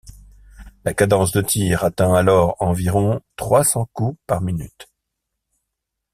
[0.83, 4.89] La cadence de tir atteint alors environ trois cents coups par minute.